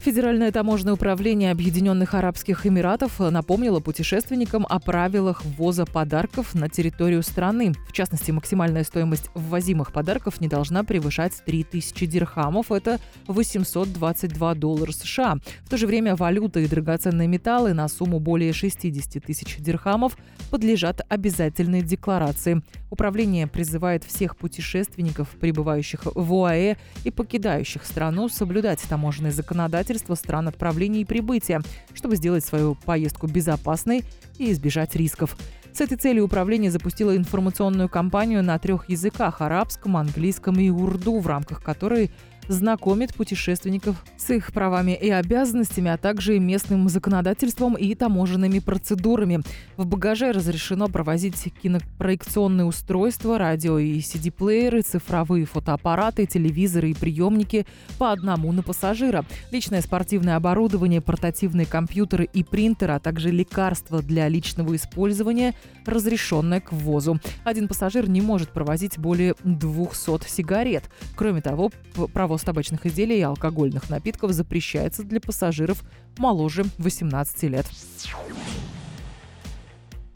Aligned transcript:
Федеральное 0.00 0.52
таможенное 0.52 0.94
управление 0.94 1.50
Объединенных 1.50 2.14
Арабских 2.14 2.66
Эмиратов 2.66 3.18
напомнило 3.18 3.80
путешественникам 3.80 4.64
о 4.68 4.78
правилах 4.78 5.44
ввоза 5.44 5.86
подарков 5.86 6.54
на 6.54 6.68
территорию 6.68 7.22
страны. 7.24 7.72
В 7.88 7.92
частности, 7.92 8.30
максимальная 8.30 8.84
стоимость 8.84 9.28
ввозимых 9.34 9.92
подарков 9.92 10.40
не 10.40 10.46
должна 10.46 10.84
превышать 10.84 11.32
3000 11.44 12.06
дирхамов, 12.06 12.70
это 12.70 13.00
822 13.26 14.54
доллара 14.54 14.92
США. 14.92 15.38
В 15.64 15.68
то 15.68 15.76
же 15.76 15.88
время 15.88 16.14
валюта 16.14 16.60
и 16.60 16.68
драгоценные 16.68 17.26
металлы 17.26 17.74
на 17.74 17.88
сумму 17.88 18.20
более 18.20 18.52
60 18.52 19.22
тысяч 19.24 19.56
дирхамов 19.58 20.16
подлежат 20.50 21.00
обязательной 21.08 21.82
декларации. 21.82 22.62
Управление 22.90 23.48
призывает 23.48 24.04
всех 24.04 24.36
путешественников, 24.36 25.28
прибывающих 25.40 26.02
в 26.04 26.32
ОАЭ 26.34 26.76
и 27.02 27.10
покидающих 27.10 27.84
страну, 27.84 28.28
соблюдать 28.28 28.80
таможенное 28.88 29.32
законодательство 29.32 29.87
правительства 29.88 30.14
стран 30.14 30.48
отправления 30.48 31.00
и 31.00 31.04
прибытия, 31.04 31.62
чтобы 31.94 32.16
сделать 32.16 32.44
свою 32.44 32.74
поездку 32.74 33.26
безопасной 33.26 34.04
и 34.36 34.52
избежать 34.52 34.94
рисков. 34.94 35.36
С 35.72 35.80
этой 35.80 35.96
целью 35.96 36.24
управление 36.24 36.70
запустило 36.70 37.16
информационную 37.16 37.88
кампанию 37.88 38.42
на 38.42 38.58
трех 38.58 38.90
языках– 38.90 39.36
арабском, 39.40 39.96
английском 39.96 40.58
и 40.60 40.68
урду, 40.68 41.20
в 41.20 41.26
рамках 41.26 41.62
которой 41.62 42.10
знакомит 42.48 43.14
путешественников 43.14 44.04
с 44.16 44.30
их 44.30 44.52
правами 44.52 44.98
и 45.00 45.10
обязанностями, 45.10 45.90
а 45.90 45.96
также 45.96 46.38
местным 46.38 46.88
законодательством 46.88 47.74
и 47.74 47.94
таможенными 47.94 48.58
процедурами. 48.58 49.42
В 49.76 49.86
багаже 49.86 50.32
разрешено 50.32 50.88
провозить 50.88 51.52
кинопроекционные 51.62 52.64
устройства, 52.64 53.38
радио 53.38 53.78
и 53.78 53.98
CD-плееры, 53.98 54.82
цифровые 54.82 55.44
фотоаппараты, 55.44 56.26
телевизоры 56.26 56.90
и 56.90 56.94
приемники 56.94 57.66
по 57.98 58.12
одному 58.12 58.52
на 58.52 58.62
пассажира, 58.62 59.24
личное 59.50 59.82
спортивное 59.82 60.36
оборудование, 60.36 61.00
портативные 61.00 61.66
компьютеры 61.66 62.28
и 62.32 62.42
принтеры, 62.42 62.94
а 62.94 62.98
также 62.98 63.30
лекарства 63.30 64.02
для 64.02 64.28
личного 64.28 64.74
использования, 64.74 65.54
разрешенное 65.86 66.60
к 66.60 66.72
ввозу. 66.72 67.20
Один 67.44 67.68
пассажир 67.68 68.08
не 68.08 68.20
может 68.20 68.50
провозить 68.50 68.98
более 68.98 69.34
200 69.44 70.28
сигарет. 70.28 70.84
Кроме 71.14 71.40
того, 71.40 71.70
провоз 72.12 72.37
Ввоз 72.38 72.44
табачных 72.44 72.86
изделий 72.86 73.18
и 73.18 73.22
алкогольных 73.22 73.90
напитков 73.90 74.30
запрещается 74.30 75.02
для 75.02 75.20
пассажиров 75.20 75.82
моложе 76.18 76.66
18 76.78 77.42
лет. 77.44 77.66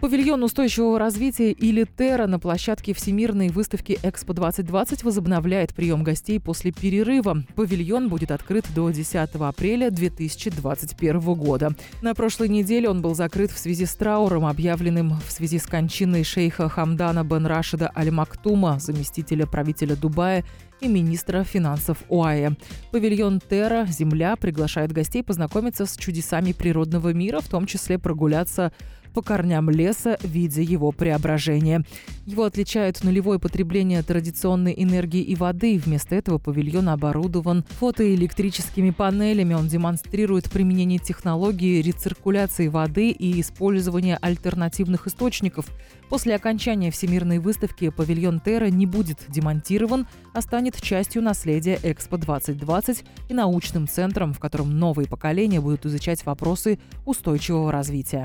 Павильон 0.00 0.42
устойчивого 0.42 0.98
развития 0.98 1.52
или 1.52 1.84
Терра 1.84 2.26
на 2.26 2.38
площадке 2.38 2.94
Всемирной 2.94 3.50
выставки 3.50 3.98
Экспо-2020 4.02 5.04
возобновляет 5.04 5.74
прием 5.74 6.02
гостей 6.02 6.40
после 6.40 6.72
перерыва. 6.72 7.44
Павильон 7.54 8.08
будет 8.08 8.30
открыт 8.30 8.64
до 8.74 8.88
10 8.88 9.14
апреля 9.34 9.90
2021 9.90 11.20
года. 11.34 11.74
На 12.00 12.14
прошлой 12.14 12.48
неделе 12.48 12.88
он 12.88 13.02
был 13.02 13.14
закрыт 13.14 13.50
в 13.50 13.58
связи 13.58 13.84
с 13.84 13.94
трауром, 13.94 14.46
объявленным 14.46 15.20
в 15.26 15.30
связи 15.30 15.58
с 15.58 15.66
кончиной 15.66 16.24
шейха 16.24 16.70
Хамдана 16.70 17.22
бен 17.22 17.44
Рашида 17.44 17.92
Аль-Мактума, 17.94 18.78
заместителя 18.80 19.44
правителя 19.44 19.96
Дубая 19.96 20.46
и 20.80 20.88
министра 20.88 21.44
финансов 21.44 21.98
ОАЭ. 22.08 22.52
Павильон 22.90 23.40
Терра 23.40 23.84
«Земля» 23.86 24.36
приглашает 24.36 24.92
гостей 24.92 25.22
познакомиться 25.22 25.84
с 25.84 25.94
чудесами 25.96 26.52
природного 26.52 27.12
мира, 27.12 27.40
в 27.40 27.48
том 27.48 27.66
числе 27.66 27.98
прогуляться 27.98 28.72
по 29.10 29.22
корням 29.22 29.70
леса, 29.70 30.18
видя 30.22 30.62
его 30.62 30.92
преображение. 30.92 31.84
Его 32.26 32.44
отличает 32.44 33.02
нулевое 33.02 33.38
потребление 33.38 34.02
традиционной 34.02 34.74
энергии 34.76 35.22
и 35.22 35.34
воды. 35.34 35.80
Вместо 35.84 36.14
этого 36.14 36.38
павильон 36.38 36.88
оборудован 36.88 37.64
фотоэлектрическими 37.80 38.90
панелями. 38.90 39.54
Он 39.54 39.68
демонстрирует 39.68 40.50
применение 40.50 40.98
технологии 40.98 41.82
рециркуляции 41.82 42.68
воды 42.68 43.10
и 43.10 43.40
использования 43.40 44.16
альтернативных 44.20 45.06
источников. 45.06 45.66
После 46.08 46.34
окончания 46.34 46.90
Всемирной 46.90 47.38
выставки 47.38 47.88
павильон 47.90 48.40
Терра 48.40 48.66
не 48.66 48.84
будет 48.86 49.18
демонтирован, 49.28 50.06
а 50.34 50.42
станет 50.42 50.80
частью 50.80 51.22
наследия 51.22 51.78
Экспо 51.82 52.16
2020 52.16 53.04
и 53.28 53.34
научным 53.34 53.88
центром, 53.88 54.32
в 54.32 54.40
котором 54.40 54.78
новые 54.78 55.08
поколения 55.08 55.60
будут 55.60 55.86
изучать 55.86 56.24
вопросы 56.26 56.78
устойчивого 57.06 57.70
развития. 57.72 58.24